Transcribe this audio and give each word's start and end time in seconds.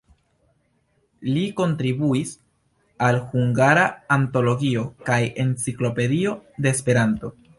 Li 1.33 1.43
kontribuis 1.59 2.31
al 3.09 3.19
"Hungara 3.33 3.83
Antologio" 4.17 4.87
kaj 5.11 5.21
"Enciklopedio 5.47 6.37
de 6.67 6.73
Esperanto". 6.77 7.35